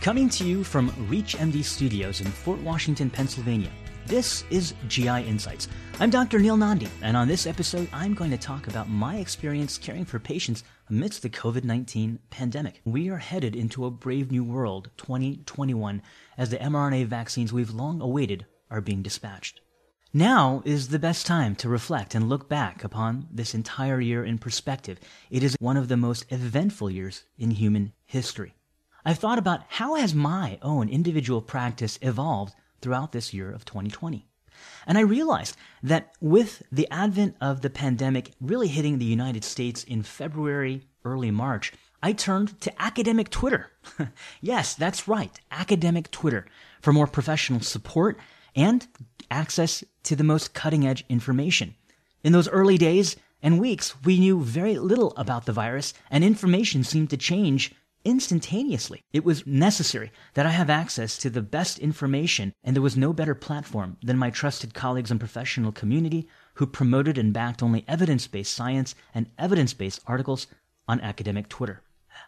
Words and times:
Coming 0.00 0.30
to 0.30 0.44
you 0.44 0.64
from 0.64 0.88
ReachMD 1.10 1.62
Studios 1.62 2.22
in 2.22 2.26
Fort 2.26 2.58
Washington, 2.60 3.10
Pennsylvania, 3.10 3.70
this 4.06 4.44
is 4.48 4.72
GI 4.88 5.26
Insights. 5.26 5.68
I'm 5.98 6.08
Dr. 6.08 6.38
Neil 6.38 6.56
Nandi, 6.56 6.88
and 7.02 7.18
on 7.18 7.28
this 7.28 7.46
episode, 7.46 7.86
I'm 7.92 8.14
going 8.14 8.30
to 8.30 8.38
talk 8.38 8.66
about 8.66 8.88
my 8.88 9.16
experience 9.16 9.76
caring 9.76 10.06
for 10.06 10.18
patients 10.18 10.64
amidst 10.88 11.20
the 11.20 11.28
COVID 11.28 11.64
19 11.64 12.18
pandemic. 12.30 12.80
We 12.86 13.10
are 13.10 13.18
headed 13.18 13.54
into 13.54 13.84
a 13.84 13.90
brave 13.90 14.30
new 14.30 14.42
world, 14.42 14.88
2021, 14.96 16.00
as 16.38 16.48
the 16.48 16.56
mRNA 16.56 17.04
vaccines 17.04 17.52
we've 17.52 17.68
long 17.68 18.00
awaited 18.00 18.46
are 18.70 18.80
being 18.80 19.02
dispatched. 19.02 19.60
Now 20.14 20.62
is 20.64 20.88
the 20.88 20.98
best 20.98 21.26
time 21.26 21.54
to 21.56 21.68
reflect 21.68 22.14
and 22.14 22.26
look 22.26 22.48
back 22.48 22.84
upon 22.84 23.28
this 23.30 23.54
entire 23.54 24.00
year 24.00 24.24
in 24.24 24.38
perspective. 24.38 24.98
It 25.28 25.42
is 25.42 25.58
one 25.60 25.76
of 25.76 25.88
the 25.88 25.98
most 25.98 26.24
eventful 26.30 26.90
years 26.90 27.24
in 27.36 27.50
human 27.50 27.92
history. 28.06 28.54
I've 29.04 29.18
thought 29.18 29.38
about 29.38 29.62
how 29.68 29.94
has 29.94 30.14
my 30.14 30.58
own 30.62 30.88
individual 30.88 31.40
practice 31.40 31.98
evolved 32.02 32.54
throughout 32.80 33.12
this 33.12 33.32
year 33.32 33.50
of 33.50 33.64
2020. 33.64 34.26
And 34.86 34.98
I 34.98 35.02
realized 35.02 35.56
that 35.82 36.12
with 36.20 36.62
the 36.70 36.88
advent 36.90 37.36
of 37.40 37.62
the 37.62 37.70
pandemic 37.70 38.32
really 38.40 38.68
hitting 38.68 38.98
the 38.98 39.04
United 39.04 39.44
States 39.44 39.84
in 39.84 40.02
February, 40.02 40.82
early 41.04 41.30
March, 41.30 41.72
I 42.02 42.12
turned 42.12 42.60
to 42.62 42.82
academic 42.82 43.30
Twitter. 43.30 43.70
yes, 44.40 44.74
that's 44.74 45.08
right, 45.08 45.38
academic 45.50 46.10
Twitter 46.10 46.46
for 46.80 46.92
more 46.92 47.06
professional 47.06 47.60
support 47.60 48.18
and 48.54 48.86
access 49.30 49.84
to 50.04 50.16
the 50.16 50.24
most 50.24 50.54
cutting 50.54 50.86
edge 50.86 51.04
information. 51.08 51.74
In 52.22 52.32
those 52.32 52.48
early 52.48 52.76
days 52.76 53.16
and 53.42 53.60
weeks, 53.60 53.94
we 54.04 54.18
knew 54.18 54.42
very 54.42 54.78
little 54.78 55.14
about 55.16 55.46
the 55.46 55.52
virus, 55.52 55.94
and 56.10 56.24
information 56.24 56.84
seemed 56.84 57.10
to 57.10 57.16
change 57.16 57.72
instantaneously. 58.04 59.02
It 59.12 59.24
was 59.24 59.46
necessary 59.46 60.10
that 60.34 60.46
I 60.46 60.50
have 60.50 60.70
access 60.70 61.18
to 61.18 61.30
the 61.30 61.42
best 61.42 61.78
information, 61.78 62.54
and 62.64 62.74
there 62.74 62.82
was 62.82 62.96
no 62.96 63.12
better 63.12 63.34
platform 63.34 63.96
than 64.02 64.18
my 64.18 64.30
trusted 64.30 64.74
colleagues 64.74 65.10
and 65.10 65.20
professional 65.20 65.72
community 65.72 66.28
who 66.54 66.66
promoted 66.66 67.18
and 67.18 67.32
backed 67.32 67.62
only 67.62 67.84
evidence 67.86 68.26
based 68.26 68.54
science 68.54 68.94
and 69.14 69.30
evidence 69.38 69.74
based 69.74 70.00
articles 70.06 70.46
on 70.88 71.00
academic 71.00 71.48
Twitter. 71.48 71.82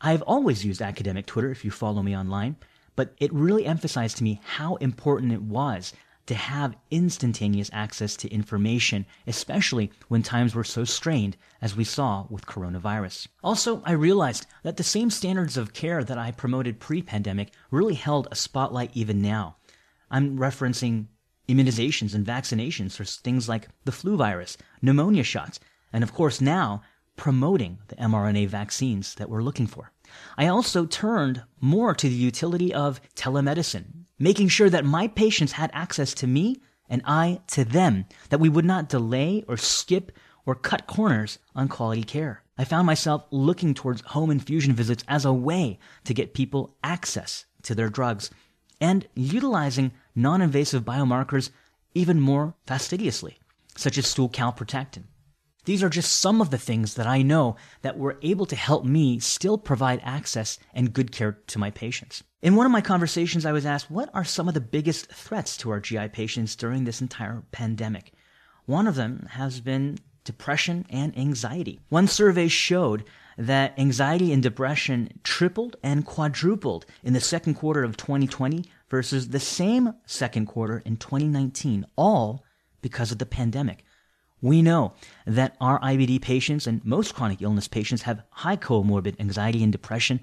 I've 0.00 0.22
always 0.22 0.64
used 0.64 0.82
academic 0.82 1.26
Twitter 1.26 1.50
if 1.50 1.64
you 1.64 1.70
follow 1.70 2.02
me 2.02 2.16
online, 2.16 2.56
but 2.96 3.14
it 3.18 3.32
really 3.32 3.66
emphasized 3.66 4.18
to 4.18 4.24
me 4.24 4.40
how 4.44 4.76
important 4.76 5.32
it 5.32 5.42
was 5.42 5.92
to 6.26 6.34
have 6.34 6.76
instantaneous 6.90 7.70
access 7.72 8.16
to 8.16 8.32
information, 8.32 9.06
especially 9.26 9.92
when 10.08 10.22
times 10.22 10.54
were 10.54 10.64
so 10.64 10.84
strained 10.84 11.36
as 11.60 11.76
we 11.76 11.84
saw 11.84 12.26
with 12.30 12.46
coronavirus. 12.46 13.28
Also, 13.42 13.82
I 13.84 13.92
realized 13.92 14.46
that 14.62 14.76
the 14.76 14.82
same 14.82 15.10
standards 15.10 15.56
of 15.56 15.72
care 15.72 16.02
that 16.02 16.18
I 16.18 16.30
promoted 16.30 16.80
pre 16.80 17.02
pandemic 17.02 17.52
really 17.70 17.94
held 17.94 18.28
a 18.30 18.36
spotlight 18.36 18.90
even 18.94 19.20
now. 19.20 19.56
I'm 20.10 20.38
referencing 20.38 21.06
immunizations 21.48 22.14
and 22.14 22.26
vaccinations 22.26 22.92
for 22.96 23.04
things 23.04 23.48
like 23.48 23.68
the 23.84 23.92
flu 23.92 24.16
virus, 24.16 24.56
pneumonia 24.80 25.24
shots, 25.24 25.60
and 25.92 26.02
of 26.02 26.14
course 26.14 26.40
now 26.40 26.82
promoting 27.16 27.78
the 27.88 27.96
mRNA 27.96 28.48
vaccines 28.48 29.14
that 29.14 29.28
we're 29.28 29.42
looking 29.42 29.66
for. 29.66 29.92
I 30.36 30.46
also 30.46 30.86
turned 30.86 31.42
more 31.60 31.94
to 31.94 32.08
the 32.08 32.14
utility 32.14 32.72
of 32.72 33.00
telemedicine, 33.14 34.03
making 34.24 34.48
sure 34.48 34.70
that 34.70 34.86
my 34.86 35.06
patients 35.06 35.52
had 35.52 35.70
access 35.74 36.14
to 36.14 36.26
me 36.26 36.56
and 36.88 37.02
I 37.04 37.42
to 37.48 37.62
them, 37.62 38.06
that 38.30 38.40
we 38.40 38.48
would 38.48 38.64
not 38.64 38.88
delay 38.88 39.44
or 39.46 39.58
skip 39.58 40.12
or 40.46 40.54
cut 40.54 40.86
corners 40.86 41.38
on 41.54 41.68
quality 41.68 42.04
care. 42.04 42.42
I 42.56 42.64
found 42.64 42.86
myself 42.86 43.26
looking 43.30 43.74
towards 43.74 44.00
home 44.00 44.30
infusion 44.30 44.72
visits 44.72 45.04
as 45.08 45.26
a 45.26 45.32
way 45.32 45.78
to 46.04 46.14
get 46.14 46.32
people 46.32 46.74
access 46.82 47.44
to 47.64 47.74
their 47.74 47.90
drugs 47.90 48.30
and 48.80 49.06
utilizing 49.14 49.92
non 50.14 50.40
invasive 50.40 50.84
biomarkers 50.84 51.50
even 51.94 52.18
more 52.18 52.54
fastidiously, 52.66 53.36
such 53.76 53.98
as 53.98 54.06
stool 54.06 54.30
calprotectin. 54.30 55.04
These 55.64 55.82
are 55.82 55.88
just 55.88 56.16
some 56.16 56.40
of 56.40 56.50
the 56.50 56.58
things 56.58 56.94
that 56.94 57.06
I 57.06 57.22
know 57.22 57.56
that 57.82 57.98
were 57.98 58.18
able 58.22 58.46
to 58.46 58.56
help 58.56 58.84
me 58.84 59.18
still 59.18 59.56
provide 59.56 60.00
access 60.04 60.58
and 60.74 60.92
good 60.92 61.10
care 61.10 61.38
to 61.46 61.58
my 61.58 61.70
patients. 61.70 62.22
In 62.42 62.56
one 62.56 62.66
of 62.66 62.72
my 62.72 62.82
conversations, 62.82 63.46
I 63.46 63.52
was 63.52 63.64
asked, 63.64 63.90
what 63.90 64.10
are 64.12 64.24
some 64.24 64.48
of 64.48 64.54
the 64.54 64.60
biggest 64.60 65.10
threats 65.10 65.56
to 65.58 65.70
our 65.70 65.80
GI 65.80 66.08
patients 66.08 66.54
during 66.54 66.84
this 66.84 67.00
entire 67.00 67.42
pandemic? 67.52 68.12
One 68.66 68.86
of 68.86 68.94
them 68.94 69.26
has 69.30 69.60
been 69.60 69.98
depression 70.24 70.84
and 70.90 71.16
anxiety. 71.18 71.80
One 71.88 72.08
survey 72.08 72.48
showed 72.48 73.04
that 73.36 73.78
anxiety 73.78 74.32
and 74.32 74.42
depression 74.42 75.20
tripled 75.22 75.76
and 75.82 76.04
quadrupled 76.04 76.86
in 77.02 77.14
the 77.14 77.20
second 77.20 77.54
quarter 77.54 77.82
of 77.82 77.96
2020 77.96 78.64
versus 78.88 79.28
the 79.28 79.40
same 79.40 79.94
second 80.06 80.46
quarter 80.46 80.82
in 80.84 80.96
2019, 80.96 81.86
all 81.96 82.44
because 82.80 83.10
of 83.10 83.18
the 83.18 83.26
pandemic. 83.26 83.84
We 84.44 84.60
know 84.60 84.92
that 85.24 85.56
our 85.58 85.80
IBD 85.80 86.20
patients 86.20 86.66
and 86.66 86.84
most 86.84 87.14
chronic 87.14 87.40
illness 87.40 87.66
patients 87.66 88.02
have 88.02 88.24
high 88.28 88.58
comorbid 88.58 89.18
anxiety 89.18 89.62
and 89.62 89.72
depression, 89.72 90.20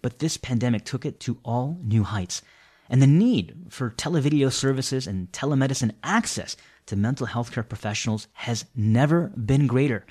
but 0.00 0.18
this 0.18 0.36
pandemic 0.36 0.84
took 0.84 1.06
it 1.06 1.20
to 1.20 1.38
all 1.44 1.78
new 1.80 2.02
heights. 2.02 2.42
And 2.90 3.00
the 3.00 3.06
need 3.06 3.54
for 3.68 3.90
televideo 3.90 4.50
services 4.50 5.06
and 5.06 5.30
telemedicine 5.30 5.92
access 6.02 6.56
to 6.86 6.96
mental 6.96 7.26
health 7.26 7.52
care 7.52 7.62
professionals 7.62 8.26
has 8.32 8.64
never 8.74 9.28
been 9.28 9.68
greater. 9.68 10.06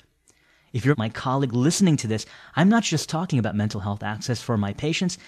If 0.72 0.86
you're 0.86 0.94
my 0.96 1.10
colleague 1.10 1.52
listening 1.52 1.98
to 1.98 2.06
this, 2.06 2.24
I'm 2.56 2.70
not 2.70 2.84
just 2.84 3.10
talking 3.10 3.38
about 3.38 3.54
mental 3.54 3.80
health 3.80 4.02
access 4.02 4.40
for 4.40 4.56
my 4.56 4.72
patients, 4.72 5.18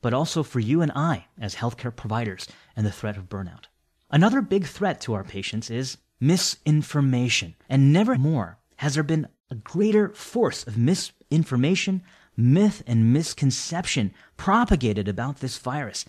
but 0.00 0.14
also 0.14 0.42
for 0.42 0.58
you 0.58 0.80
and 0.80 0.92
I 0.94 1.26
as 1.38 1.56
healthcare 1.56 1.94
providers 1.94 2.48
and 2.76 2.86
the 2.86 2.90
threat 2.90 3.18
of 3.18 3.28
burnout. 3.28 3.64
Another 4.10 4.40
big 4.40 4.64
threat 4.64 5.02
to 5.02 5.12
our 5.12 5.24
patients 5.24 5.70
is 5.70 5.98
misinformation. 6.20 7.54
And 7.68 7.92
never 7.92 8.16
more 8.16 8.58
has 8.76 8.94
there 8.94 9.02
been 9.02 9.28
a 9.50 9.54
greater 9.54 10.08
force 10.10 10.66
of 10.66 10.78
misinformation, 10.78 12.02
myth, 12.36 12.82
and 12.86 13.12
misconception 13.12 14.12
propagated 14.36 15.08
about 15.08 15.40
this 15.40 15.58
virus. 15.58 16.04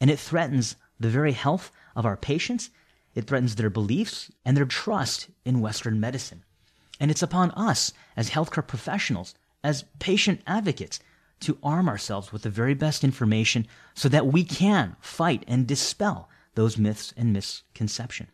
And 0.00 0.10
it 0.10 0.18
threatens 0.18 0.76
the 0.98 1.08
very 1.08 1.32
health 1.32 1.70
of 1.96 2.04
our 2.04 2.16
patients. 2.16 2.70
It 3.14 3.26
threatens 3.26 3.54
their 3.54 3.70
beliefs 3.70 4.30
and 4.44 4.56
their 4.56 4.66
trust 4.66 5.28
in 5.44 5.60
Western 5.60 6.00
medicine. 6.00 6.44
And 6.98 7.10
it's 7.10 7.22
upon 7.22 7.50
us 7.52 7.92
as 8.16 8.30
healthcare 8.30 8.66
professionals, 8.66 9.34
as 9.64 9.84
patient 9.98 10.42
advocates, 10.46 11.00
to 11.40 11.58
arm 11.62 11.88
ourselves 11.88 12.32
with 12.32 12.42
the 12.42 12.50
very 12.50 12.74
best 12.74 13.02
information 13.02 13.66
so 13.94 14.08
that 14.10 14.26
we 14.26 14.44
can 14.44 14.96
fight 15.00 15.42
and 15.48 15.66
dispel 15.66 16.28
those 16.54 16.76
myths 16.76 17.14
and 17.16 17.32
misconception. 17.32 18.28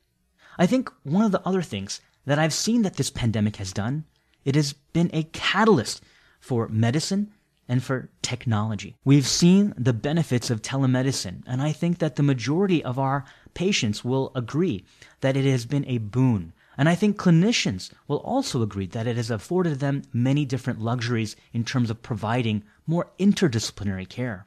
I 0.58 0.66
think 0.66 0.90
one 1.02 1.24
of 1.24 1.32
the 1.32 1.46
other 1.46 1.62
things 1.62 2.00
that 2.24 2.38
I've 2.38 2.52
seen 2.52 2.82
that 2.82 2.96
this 2.96 3.10
pandemic 3.10 3.56
has 3.56 3.72
done, 3.72 4.04
it 4.44 4.54
has 4.54 4.72
been 4.72 5.10
a 5.12 5.24
catalyst 5.24 6.02
for 6.40 6.68
medicine 6.68 7.32
and 7.68 7.82
for 7.82 8.10
technology. 8.22 8.96
We've 9.04 9.26
seen 9.26 9.74
the 9.76 9.92
benefits 9.92 10.50
of 10.50 10.62
telemedicine, 10.62 11.42
and 11.46 11.60
I 11.60 11.72
think 11.72 11.98
that 11.98 12.16
the 12.16 12.22
majority 12.22 12.82
of 12.82 12.98
our 12.98 13.24
patients 13.54 14.04
will 14.04 14.32
agree 14.34 14.84
that 15.20 15.36
it 15.36 15.44
has 15.44 15.66
been 15.66 15.84
a 15.86 15.98
boon. 15.98 16.52
And 16.78 16.88
I 16.88 16.94
think 16.94 17.16
clinicians 17.16 17.90
will 18.06 18.18
also 18.18 18.62
agree 18.62 18.86
that 18.86 19.06
it 19.06 19.16
has 19.16 19.30
afforded 19.30 19.80
them 19.80 20.02
many 20.12 20.44
different 20.44 20.80
luxuries 20.80 21.34
in 21.52 21.64
terms 21.64 21.90
of 21.90 22.02
providing 22.02 22.62
more 22.86 23.10
interdisciplinary 23.18 24.08
care. 24.08 24.46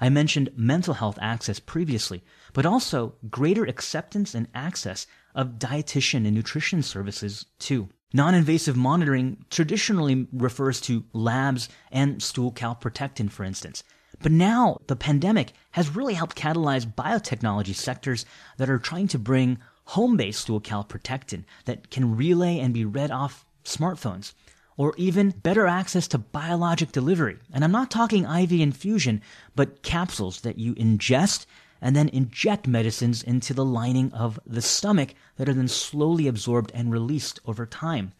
I 0.00 0.08
mentioned 0.08 0.50
mental 0.56 0.94
health 0.94 1.18
access 1.20 1.58
previously, 1.58 2.22
but 2.52 2.64
also 2.64 3.14
greater 3.30 3.64
acceptance 3.64 4.34
and 4.34 4.48
access 4.54 5.06
of 5.34 5.58
dietitian 5.58 6.26
and 6.26 6.34
nutrition 6.34 6.82
services 6.82 7.46
too. 7.58 7.88
Non-invasive 8.12 8.76
monitoring 8.76 9.44
traditionally 9.50 10.26
refers 10.32 10.80
to 10.82 11.04
labs 11.12 11.68
and 11.92 12.22
stool 12.22 12.52
calprotectin, 12.52 13.30
for 13.30 13.44
instance. 13.44 13.84
But 14.20 14.32
now 14.32 14.78
the 14.86 14.96
pandemic 14.96 15.52
has 15.72 15.94
really 15.94 16.14
helped 16.14 16.36
catalyze 16.36 16.92
biotechnology 16.92 17.74
sectors 17.74 18.24
that 18.56 18.70
are 18.70 18.78
trying 18.78 19.08
to 19.08 19.18
bring 19.18 19.58
home-based 19.84 20.40
stool 20.40 20.60
calprotectin 20.60 21.44
that 21.66 21.90
can 21.90 22.16
relay 22.16 22.58
and 22.58 22.74
be 22.74 22.84
read 22.84 23.10
off 23.10 23.44
smartphones 23.64 24.32
or 24.78 24.94
even 24.96 25.30
better 25.30 25.66
access 25.66 26.08
to 26.08 26.18
biologic 26.18 26.92
delivery. 26.92 27.36
And 27.52 27.62
I'm 27.62 27.72
not 27.72 27.90
talking 27.90 28.24
IV 28.24 28.52
infusion, 28.52 29.20
but 29.54 29.82
capsules 29.82 30.40
that 30.42 30.58
you 30.58 30.74
ingest 30.76 31.46
and 31.80 31.94
then 31.94 32.08
inject 32.08 32.66
medicines 32.66 33.22
into 33.22 33.54
the 33.54 33.64
lining 33.64 34.12
of 34.12 34.38
the 34.46 34.62
stomach 34.62 35.14
that 35.36 35.48
are 35.48 35.54
then 35.54 35.68
slowly 35.68 36.26
absorbed 36.26 36.72
and 36.74 36.92
released 36.92 37.40
over 37.46 37.66
time. 37.66 38.12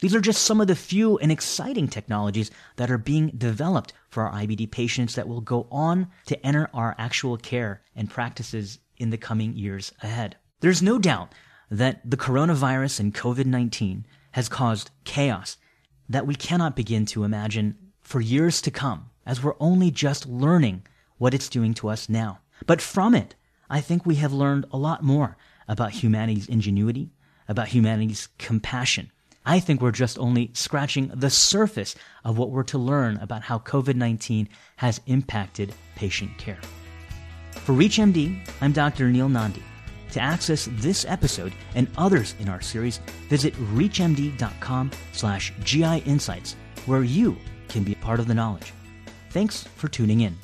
These 0.00 0.14
are 0.14 0.20
just 0.20 0.42
some 0.42 0.60
of 0.60 0.66
the 0.66 0.76
few 0.76 1.16
and 1.18 1.32
exciting 1.32 1.88
technologies 1.88 2.50
that 2.76 2.90
are 2.90 2.98
being 2.98 3.28
developed 3.28 3.94
for 4.10 4.24
our 4.24 4.42
IBD 4.42 4.70
patients 4.70 5.14
that 5.14 5.28
will 5.28 5.40
go 5.40 5.66
on 5.70 6.08
to 6.26 6.46
enter 6.46 6.68
our 6.74 6.94
actual 6.98 7.38
care 7.38 7.82
and 7.94 8.10
practices 8.10 8.78
in 8.98 9.10
the 9.10 9.16
coming 9.16 9.56
years 9.56 9.92
ahead. 10.02 10.36
There's 10.60 10.82
no 10.82 10.98
doubt 10.98 11.32
that 11.70 12.08
the 12.08 12.16
coronavirus 12.16 13.00
and 13.00 13.14
COVID 13.14 13.46
19 13.46 14.06
has 14.32 14.48
caused 14.48 14.90
chaos 15.04 15.56
that 16.08 16.26
we 16.26 16.34
cannot 16.34 16.76
begin 16.76 17.06
to 17.06 17.24
imagine 17.24 17.76
for 18.02 18.20
years 18.20 18.60
to 18.62 18.70
come, 18.70 19.10
as 19.24 19.42
we're 19.42 19.56
only 19.58 19.90
just 19.90 20.26
learning 20.26 20.86
what 21.18 21.34
it's 21.34 21.48
doing 21.48 21.74
to 21.74 21.88
us 21.88 22.08
now. 22.08 22.38
But 22.64 22.80
from 22.80 23.14
it, 23.14 23.34
I 23.68 23.80
think 23.80 24.06
we 24.06 24.16
have 24.16 24.32
learned 24.32 24.66
a 24.72 24.78
lot 24.78 25.02
more 25.02 25.36
about 25.68 25.90
humanity's 25.90 26.48
ingenuity, 26.48 27.10
about 27.48 27.68
humanity's 27.68 28.28
compassion. 28.38 29.10
I 29.44 29.60
think 29.60 29.80
we're 29.80 29.92
just 29.92 30.18
only 30.18 30.50
scratching 30.54 31.08
the 31.14 31.30
surface 31.30 31.94
of 32.24 32.36
what 32.38 32.50
we're 32.50 32.64
to 32.64 32.78
learn 32.78 33.16
about 33.18 33.42
how 33.42 33.60
COVID 33.60 33.94
19 33.94 34.48
has 34.76 35.00
impacted 35.06 35.74
patient 35.94 36.36
care. 36.38 36.58
For 37.52 37.72
ReachMD, 37.72 38.48
I'm 38.60 38.72
Dr. 38.72 39.08
Neil 39.08 39.28
Nandi. 39.28 39.62
To 40.12 40.20
access 40.20 40.68
this 40.72 41.04
episode 41.04 41.52
and 41.74 41.88
others 41.96 42.34
in 42.38 42.48
our 42.48 42.60
series, 42.60 42.98
visit 43.28 43.54
reachmd.com 43.74 44.90
slash 45.12 45.52
GI 45.62 45.98
Insights, 45.98 46.56
where 46.86 47.02
you 47.02 47.36
can 47.68 47.82
be 47.82 47.94
part 47.96 48.20
of 48.20 48.26
the 48.26 48.34
knowledge. 48.34 48.72
Thanks 49.30 49.64
for 49.76 49.88
tuning 49.88 50.20
in. 50.22 50.36